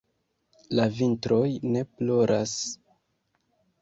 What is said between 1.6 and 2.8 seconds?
ne ploras?